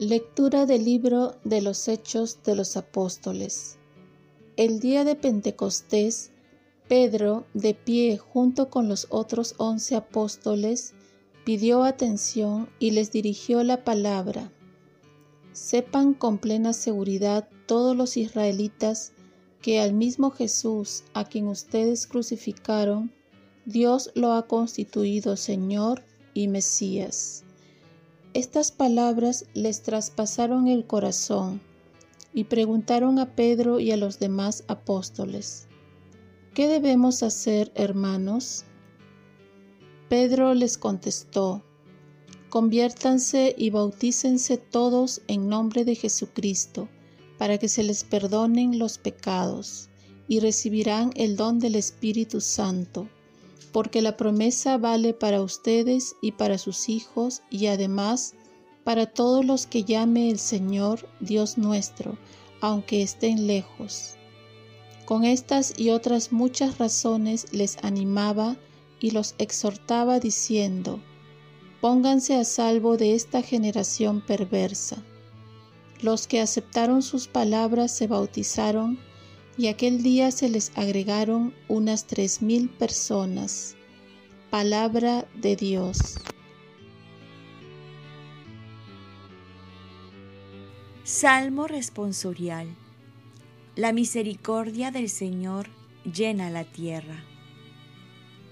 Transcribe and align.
Lectura 0.00 0.66
del 0.66 0.84
libro 0.84 1.36
de 1.44 1.62
los 1.62 1.86
Hechos 1.86 2.42
de 2.42 2.56
los 2.56 2.76
Apóstoles. 2.76 3.78
El 4.56 4.80
día 4.80 5.04
de 5.04 5.14
Pentecostés, 5.14 6.32
Pedro, 6.88 7.46
de 7.54 7.74
pie 7.74 8.18
junto 8.18 8.70
con 8.70 8.88
los 8.88 9.06
otros 9.10 9.54
once 9.58 9.94
apóstoles, 9.94 10.94
pidió 11.44 11.84
atención 11.84 12.68
y 12.80 12.90
les 12.90 13.12
dirigió 13.12 13.62
la 13.62 13.84
palabra. 13.84 14.50
Sepan 15.52 16.12
con 16.12 16.38
plena 16.38 16.72
seguridad 16.72 17.48
todos 17.66 17.96
los 17.96 18.16
israelitas 18.16 19.12
que 19.62 19.78
al 19.78 19.94
mismo 19.94 20.32
Jesús, 20.32 21.04
a 21.14 21.24
quien 21.24 21.46
ustedes 21.46 22.08
crucificaron, 22.08 23.12
Dios 23.64 24.10
lo 24.16 24.32
ha 24.32 24.48
constituido 24.48 25.36
Señor 25.36 26.02
y 26.34 26.48
Mesías. 26.48 27.43
Estas 28.34 28.72
palabras 28.72 29.46
les 29.54 29.84
traspasaron 29.84 30.66
el 30.66 30.88
corazón 30.88 31.60
y 32.32 32.42
preguntaron 32.44 33.20
a 33.20 33.36
Pedro 33.36 33.78
y 33.78 33.92
a 33.92 33.96
los 33.96 34.18
demás 34.18 34.64
apóstoles, 34.66 35.68
¿qué 36.52 36.66
debemos 36.66 37.22
hacer, 37.22 37.70
hermanos? 37.76 38.64
Pedro 40.08 40.52
les 40.52 40.78
contestó, 40.78 41.62
conviértanse 42.50 43.54
y 43.56 43.70
bautícense 43.70 44.56
todos 44.56 45.22
en 45.28 45.48
nombre 45.48 45.84
de 45.84 45.94
Jesucristo, 45.94 46.88
para 47.38 47.58
que 47.58 47.68
se 47.68 47.84
les 47.84 48.02
perdonen 48.02 48.80
los 48.80 48.98
pecados, 48.98 49.90
y 50.26 50.40
recibirán 50.40 51.12
el 51.14 51.36
don 51.36 51.60
del 51.60 51.76
Espíritu 51.76 52.40
Santo 52.40 53.08
porque 53.64 54.02
la 54.02 54.16
promesa 54.16 54.78
vale 54.78 55.14
para 55.14 55.42
ustedes 55.42 56.16
y 56.20 56.32
para 56.32 56.58
sus 56.58 56.88
hijos 56.88 57.42
y 57.50 57.66
además 57.66 58.34
para 58.84 59.06
todos 59.06 59.44
los 59.44 59.66
que 59.66 59.84
llame 59.84 60.30
el 60.30 60.38
Señor 60.38 61.08
Dios 61.20 61.56
nuestro, 61.58 62.18
aunque 62.60 63.02
estén 63.02 63.46
lejos. 63.46 64.16
Con 65.04 65.24
estas 65.24 65.78
y 65.78 65.90
otras 65.90 66.32
muchas 66.32 66.78
razones 66.78 67.52
les 67.52 67.78
animaba 67.82 68.56
y 69.00 69.10
los 69.10 69.34
exhortaba 69.38 70.20
diciendo, 70.20 71.00
Pónganse 71.80 72.34
a 72.36 72.44
salvo 72.44 72.96
de 72.96 73.14
esta 73.14 73.42
generación 73.42 74.22
perversa. 74.22 75.02
Los 76.00 76.26
que 76.26 76.40
aceptaron 76.40 77.02
sus 77.02 77.28
palabras 77.28 77.94
se 77.94 78.06
bautizaron 78.06 78.98
y 79.56 79.68
aquel 79.68 80.02
día 80.02 80.30
se 80.30 80.48
les 80.48 80.72
agregaron 80.76 81.54
unas 81.68 82.06
tres 82.06 82.42
mil 82.42 82.68
personas. 82.68 83.76
Palabra 84.50 85.26
de 85.34 85.56
Dios. 85.56 86.16
Salmo 91.04 91.66
responsorial. 91.66 92.68
La 93.76 93.92
misericordia 93.92 94.90
del 94.90 95.08
Señor 95.08 95.68
llena 96.04 96.50
la 96.50 96.64
tierra. 96.64 97.24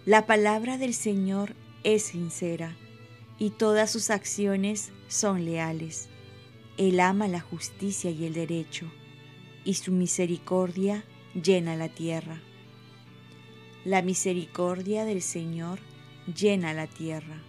La 0.05 0.27
palabra 0.27 0.79
del 0.79 0.95
Señor 0.95 1.55
es 1.85 2.05
sincera 2.05 2.77
y 3.39 3.51
todas 3.51 3.91
sus 3.91 4.11
acciones 4.11 4.93
son 5.09 5.45
leales. 5.45 6.09
Él 6.77 7.01
ama 7.01 7.29
la 7.29 7.41
justicia 7.41 8.11
y 8.11 8.25
el 8.25 8.35
derecho 8.35 8.91
y 9.65 9.75
su 9.75 9.93
misericordia 9.93 11.05
llena 11.35 11.77
la 11.77 11.89
tierra. 11.89 12.41
La 13.85 14.03
misericordia 14.03 15.05
del 15.05 15.23
Señor 15.23 15.81
llena 16.27 16.73
la 16.73 16.87
tierra. 16.87 17.43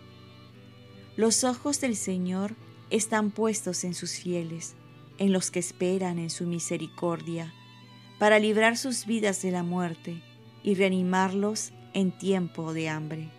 Los 1.16 1.44
ojos 1.44 1.80
del 1.80 1.96
Señor 1.96 2.56
están 2.90 3.32
puestos 3.32 3.84
en 3.84 3.94
sus 3.94 4.14
fieles, 4.14 4.76
en 5.20 5.32
los 5.32 5.52
que 5.52 5.60
esperan 5.60 6.18
en 6.18 6.30
su 6.30 6.46
misericordia, 6.46 7.54
para 8.18 8.40
librar 8.40 8.78
sus 8.78 9.06
vidas 9.06 9.42
de 9.42 9.52
la 9.52 9.64
muerte 9.64 10.22
y 10.64 10.74
reanimarlos 10.76 11.72
en 11.94 12.18
tiempo 12.18 12.74
de 12.74 12.90
hambre. 12.90 13.30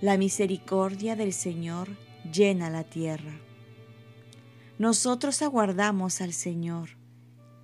La 0.00 0.16
misericordia 0.18 1.16
del 1.16 1.32
Señor 1.32 1.88
llena 2.30 2.68
la 2.68 2.84
tierra. 2.84 3.40
Nosotros 4.78 5.40
aguardamos 5.42 6.20
al 6.20 6.32
Señor 6.32 6.97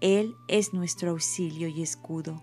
él 0.04 0.36
es 0.48 0.74
nuestro 0.74 1.12
auxilio 1.12 1.66
y 1.66 1.80
escudo. 1.80 2.42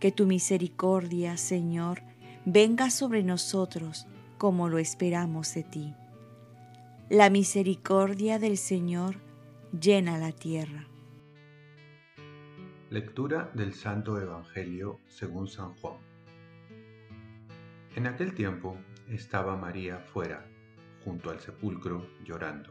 Que 0.00 0.12
tu 0.12 0.26
misericordia, 0.26 1.38
Señor, 1.38 2.02
venga 2.44 2.90
sobre 2.90 3.22
nosotros 3.22 4.06
como 4.36 4.68
lo 4.68 4.76
esperamos 4.76 5.54
de 5.54 5.62
ti. 5.62 5.94
La 7.08 7.30
misericordia 7.30 8.38
del 8.38 8.58
Señor 8.58 9.16
llena 9.72 10.18
la 10.18 10.32
tierra. 10.32 10.86
Lectura 12.90 13.50
del 13.54 13.72
Santo 13.72 14.20
Evangelio 14.20 15.00
según 15.06 15.48
San 15.48 15.74
Juan. 15.76 15.96
En 17.96 18.08
aquel 18.08 18.34
tiempo 18.34 18.76
estaba 19.08 19.56
María 19.56 20.00
fuera, 20.00 20.46
junto 21.02 21.30
al 21.30 21.40
sepulcro, 21.40 22.06
llorando. 22.24 22.70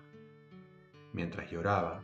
Mientras 1.13 1.49
lloraba, 1.49 2.03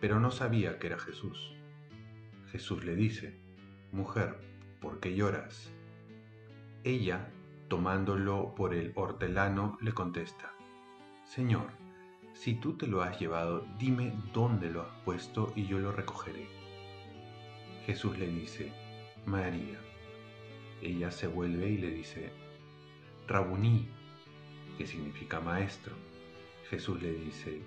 pero 0.00 0.20
no 0.20 0.30
sabía 0.30 0.78
que 0.78 0.88
era 0.88 0.98
Jesús. 0.98 1.54
Jesús 2.52 2.84
le 2.84 2.94
dice, 2.94 3.38
Mujer, 3.92 4.36
¿por 4.80 5.00
qué 5.00 5.14
lloras? 5.14 5.70
Ella, 6.84 7.30
tomándolo 7.68 8.54
por 8.54 8.74
el 8.74 8.92
hortelano, 8.94 9.76
le 9.80 9.92
contesta, 9.92 10.54
Señor, 11.24 11.70
si 12.32 12.54
tú 12.54 12.76
te 12.76 12.86
lo 12.86 13.02
has 13.02 13.18
llevado, 13.18 13.66
dime 13.78 14.12
dónde 14.32 14.70
lo 14.70 14.82
has 14.82 15.02
puesto 15.04 15.52
y 15.56 15.66
yo 15.66 15.78
lo 15.78 15.92
recogeré. 15.92 16.46
Jesús 17.84 18.18
le 18.18 18.28
dice, 18.28 18.72
María. 19.26 19.80
Ella 20.80 21.10
se 21.10 21.26
vuelve 21.26 21.68
y 21.68 21.78
le 21.78 21.90
dice, 21.90 22.30
Rabuní, 23.26 23.88
que 24.76 24.86
significa 24.86 25.40
maestro. 25.40 25.94
Jesús 26.70 27.02
le 27.02 27.12
dice, 27.12 27.60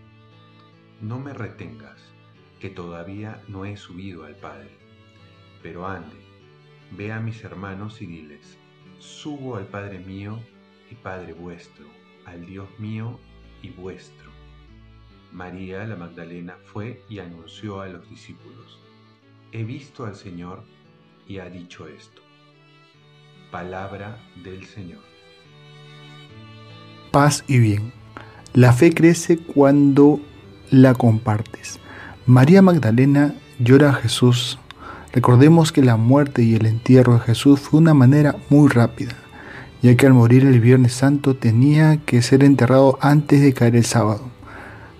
no 1.02 1.19
me 1.19 1.34
retengas 1.34 2.13
que 2.61 2.69
todavía 2.69 3.41
no 3.47 3.66
he 3.66 3.75
subido 3.75 4.23
al 4.23 4.35
Padre. 4.35 4.69
Pero 5.63 5.88
ande, 5.88 6.16
ve 6.95 7.11
a 7.11 7.19
mis 7.19 7.44
hermanos 7.44 8.01
y 8.01 8.05
diles, 8.05 8.57
subo 8.99 9.55
al 9.57 9.66
Padre 9.66 9.99
mío 9.99 10.39
y 10.89 10.95
Padre 10.95 11.33
vuestro, 11.33 11.85
al 12.25 12.45
Dios 12.45 12.69
mío 12.77 13.19
y 13.63 13.69
vuestro. 13.69 14.29
María 15.31 15.85
la 15.85 15.95
Magdalena 15.95 16.55
fue 16.66 17.03
y 17.09 17.19
anunció 17.19 17.81
a 17.81 17.88
los 17.88 18.07
discípulos, 18.09 18.79
he 19.51 19.63
visto 19.63 20.06
al 20.06 20.15
Señor 20.15 20.63
y 21.27 21.39
ha 21.39 21.50
dicho 21.50 21.88
esto. 21.88 22.21
Palabra 23.50 24.19
del 24.44 24.65
Señor. 24.65 25.01
Paz 27.12 27.44
y 27.47 27.59
bien. 27.59 27.91
La 28.53 28.71
fe 28.71 28.94
crece 28.94 29.38
cuando 29.38 30.19
la 30.69 30.94
compartes. 30.94 31.81
María 32.31 32.62
Magdalena 32.62 33.36
llora 33.60 33.89
a 33.89 33.94
Jesús. 33.94 34.57
Recordemos 35.12 35.74
que 35.74 35.81
la 35.81 35.98
muerte 35.98 36.42
y 36.44 36.56
el 36.56 36.66
entierro 36.66 37.16
de 37.16 37.19
Jesús 37.19 37.60
fue 37.60 37.81
una 37.81 37.94
manera 37.94 38.38
muy 38.50 38.69
rápida, 38.69 39.18
ya 39.81 39.98
que 39.98 40.06
al 40.06 40.13
morir 40.13 40.45
el 40.45 40.62
Viernes 40.62 40.94
Santo 40.94 41.36
tenía 41.36 41.98
que 41.98 42.22
ser 42.22 42.45
enterrado 42.45 42.98
antes 43.01 43.42
de 43.42 43.51
caer 43.51 43.75
el 43.75 43.83
sábado. 43.83 44.31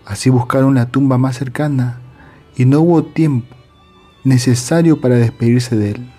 Así 0.06 0.30
buscaron 0.30 0.76
la 0.76 0.88
tumba 0.88 1.18
más 1.18 1.38
cercana 1.38 2.02
y 2.58 2.66
no 2.66 2.82
hubo 2.82 3.02
tiempo 3.02 3.56
necesario 4.26 5.00
para 5.00 5.16
despedirse 5.16 5.78
de 5.78 5.92
él. 5.92 6.12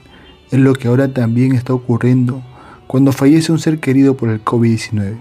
Es 0.51 0.61
lo 0.61 0.73
que 0.73 0.89
ahora 0.89 1.13
también 1.13 1.53
está 1.53 1.75
ocurriendo 1.75 2.43
cuando 2.87 3.13
fallece 3.13 3.53
un 3.53 3.59
ser 3.59 3.81
querido 3.81 4.17
por 4.17 4.31
el 4.31 4.43
COVID-19. 4.43 5.21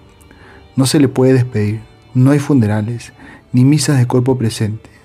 No 0.77 0.85
se 0.85 1.01
le 1.01 1.09
puede 1.09 1.33
despedir, 1.33 1.81
no 2.13 2.31
hay 2.31 2.39
funerales, 2.39 3.11
ni 3.51 3.65
misas 3.65 3.97
de 3.97 4.07
cuerpo 4.07 4.37
presente 4.37 5.00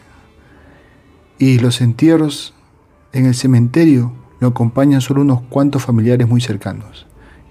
y 1.38 1.58
los 1.58 1.80
entierros 1.80 2.54
en 3.12 3.26
el 3.26 3.34
cementerio 3.34 4.12
lo 4.40 4.48
acompañan 4.48 5.00
solo 5.00 5.22
unos 5.22 5.42
cuantos 5.42 5.82
familiares 5.82 6.28
muy 6.28 6.40
cercanos, 6.40 7.06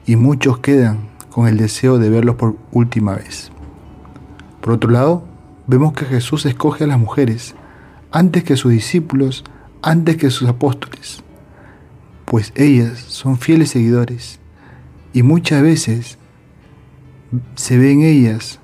y 0.05 0.15
muchos 0.15 0.59
quedan 0.59 1.09
con 1.29 1.47
el 1.47 1.57
deseo 1.57 1.97
de 1.97 2.09
verlos 2.09 2.35
por 2.35 2.55
última 2.71 3.15
vez. 3.15 3.51
Por 4.61 4.73
otro 4.73 4.89
lado, 4.89 5.25
vemos 5.67 5.93
que 5.93 6.05
Jesús 6.05 6.45
escoge 6.45 6.83
a 6.83 6.87
las 6.87 6.99
mujeres 6.99 7.55
antes 8.11 8.43
que 8.43 8.55
sus 8.55 8.71
discípulos, 8.71 9.43
antes 9.81 10.17
que 10.17 10.29
sus 10.29 10.47
apóstoles, 10.47 11.23
pues 12.25 12.53
ellas 12.55 12.99
son 12.99 13.37
fieles 13.37 13.69
seguidores 13.69 14.39
y 15.13 15.23
muchas 15.23 15.61
veces 15.61 16.17
se 17.55 17.77
ve 17.77 17.91
en 17.91 18.01
ellas 18.01 18.59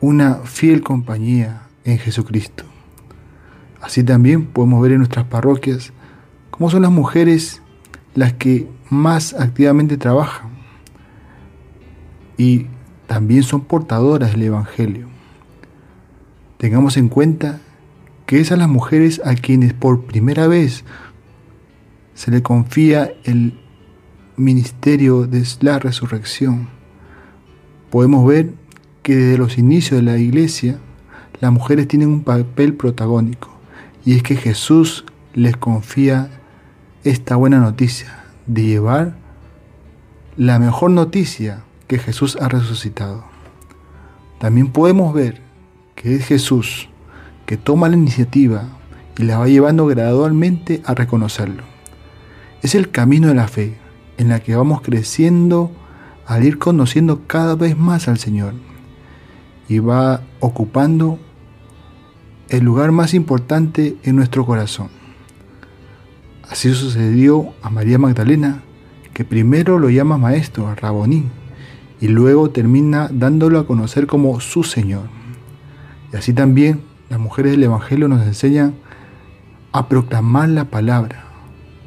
una 0.00 0.36
fiel 0.36 0.82
compañía 0.82 1.68
en 1.84 1.98
Jesucristo. 1.98 2.64
Así 3.80 4.02
también 4.02 4.46
podemos 4.46 4.82
ver 4.82 4.92
en 4.92 4.98
nuestras 4.98 5.26
parroquias 5.26 5.92
cómo 6.50 6.70
son 6.70 6.82
las 6.82 6.90
mujeres 6.90 7.62
las 8.14 8.32
que 8.32 8.68
más 8.90 9.34
activamente 9.34 9.96
trabajan 9.96 10.50
y 12.36 12.66
también 13.06 13.42
son 13.42 13.62
portadoras 13.62 14.32
del 14.32 14.42
Evangelio. 14.42 15.06
Tengamos 16.56 16.96
en 16.96 17.08
cuenta 17.08 17.60
que 18.26 18.40
esas 18.40 18.58
las 18.58 18.68
mujeres 18.68 19.20
a 19.24 19.34
quienes 19.34 19.72
por 19.72 20.04
primera 20.04 20.48
vez 20.48 20.84
se 22.14 22.30
le 22.32 22.42
confía 22.42 23.12
el 23.24 23.58
ministerio 24.36 25.26
de 25.26 25.44
la 25.60 25.78
resurrección. 25.78 26.68
Podemos 27.90 28.26
ver 28.26 28.52
que 29.02 29.14
desde 29.14 29.38
los 29.38 29.56
inicios 29.56 30.00
de 30.00 30.02
la 30.02 30.18
iglesia 30.18 30.78
las 31.40 31.52
mujeres 31.52 31.86
tienen 31.86 32.08
un 32.08 32.24
papel 32.24 32.74
protagónico 32.74 33.57
y 34.08 34.14
es 34.14 34.22
que 34.22 34.36
Jesús 34.36 35.04
les 35.34 35.58
confía 35.58 36.30
esta 37.04 37.36
buena 37.36 37.58
noticia 37.58 38.24
de 38.46 38.62
llevar 38.62 39.18
la 40.38 40.58
mejor 40.58 40.92
noticia 40.92 41.64
que 41.88 41.98
Jesús 41.98 42.38
ha 42.40 42.48
resucitado. 42.48 43.24
También 44.40 44.68
podemos 44.72 45.12
ver 45.12 45.42
que 45.94 46.14
es 46.14 46.24
Jesús 46.24 46.88
que 47.44 47.58
toma 47.58 47.90
la 47.90 47.98
iniciativa 47.98 48.70
y 49.18 49.24
la 49.24 49.40
va 49.40 49.46
llevando 49.46 49.84
gradualmente 49.84 50.80
a 50.86 50.94
reconocerlo. 50.94 51.64
Es 52.62 52.74
el 52.74 52.90
camino 52.90 53.28
de 53.28 53.34
la 53.34 53.46
fe 53.46 53.76
en 54.16 54.30
la 54.30 54.40
que 54.40 54.56
vamos 54.56 54.80
creciendo 54.80 55.70
al 56.24 56.44
ir 56.44 56.56
conociendo 56.58 57.26
cada 57.26 57.56
vez 57.56 57.76
más 57.76 58.08
al 58.08 58.16
Señor 58.16 58.54
y 59.68 59.80
va 59.80 60.22
ocupando 60.40 61.18
el 62.48 62.64
lugar 62.64 62.92
más 62.92 63.14
importante 63.14 63.96
en 64.02 64.16
nuestro 64.16 64.46
corazón. 64.46 64.88
Así 66.48 66.72
sucedió 66.72 67.52
a 67.62 67.68
María 67.68 67.98
Magdalena, 67.98 68.62
que 69.12 69.24
primero 69.24 69.78
lo 69.78 69.90
llama 69.90 70.16
maestro, 70.16 70.74
Raboní, 70.74 71.24
y 72.00 72.08
luego 72.08 72.50
termina 72.50 73.08
dándolo 73.12 73.58
a 73.58 73.66
conocer 73.66 74.06
como 74.06 74.40
su 74.40 74.62
Señor. 74.62 75.08
Y 76.12 76.16
así 76.16 76.32
también 76.32 76.80
las 77.10 77.18
mujeres 77.18 77.52
del 77.52 77.64
Evangelio 77.64 78.08
nos 78.08 78.26
enseñan 78.26 78.74
a 79.72 79.88
proclamar 79.88 80.48
la 80.48 80.64
palabra, 80.64 81.24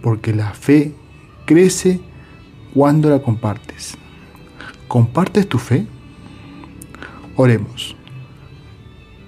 porque 0.04 0.36
la 0.36 0.52
fe 0.52 0.94
crece 1.46 2.00
cuando 2.74 3.10
la 3.10 3.19
compartes. 3.19 3.98
¿Compartes 4.88 5.48
tu 5.48 5.58
fe? 5.58 5.88
Oremos. 7.36 7.96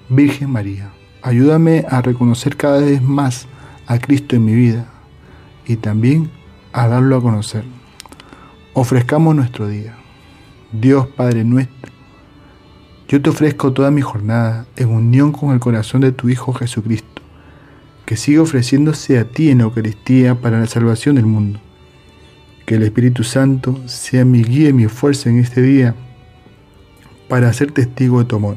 Virgen 0.08 0.50
María, 0.50 0.92
ayúdame 1.24 1.86
a 1.88 2.02
reconocer 2.02 2.54
cada 2.54 2.80
vez 2.80 3.00
más 3.00 3.48
a 3.86 3.98
Cristo 3.98 4.36
en 4.36 4.44
mi 4.44 4.54
vida 4.54 4.86
y 5.66 5.76
también 5.76 6.30
a 6.74 6.86
darlo 6.86 7.16
a 7.16 7.22
conocer. 7.22 7.64
Ofrezcamos 8.74 9.34
nuestro 9.34 9.66
día. 9.66 9.96
Dios 10.70 11.06
Padre 11.06 11.44
nuestro, 11.44 11.90
yo 13.08 13.22
te 13.22 13.30
ofrezco 13.30 13.72
toda 13.72 13.90
mi 13.90 14.02
jornada 14.02 14.66
en 14.76 14.88
unión 14.88 15.32
con 15.32 15.54
el 15.54 15.60
corazón 15.60 16.02
de 16.02 16.12
tu 16.12 16.28
Hijo 16.28 16.52
Jesucristo, 16.52 17.22
que 18.04 18.16
sigue 18.16 18.40
ofreciéndose 18.40 19.18
a 19.18 19.24
ti 19.24 19.48
en 19.48 19.58
la 19.58 19.64
Eucaristía 19.64 20.34
para 20.34 20.60
la 20.60 20.66
salvación 20.66 21.14
del 21.14 21.26
mundo. 21.26 21.58
Que 22.66 22.74
el 22.74 22.82
Espíritu 22.82 23.24
Santo 23.24 23.80
sea 23.86 24.26
mi 24.26 24.42
guía 24.42 24.70
y 24.70 24.72
mi 24.74 24.86
fuerza 24.88 25.30
en 25.30 25.38
este 25.38 25.62
día 25.62 25.94
para 27.28 27.52
ser 27.52 27.72
testigo 27.72 28.18
de 28.18 28.24
tu 28.26 28.36
amor. 28.36 28.56